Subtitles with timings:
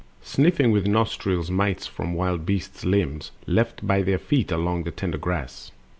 [0.23, 5.19] Sniffing with nostrils mites from wild beasts' limbs, Left by their feet along the tender
[5.19, 5.71] grass.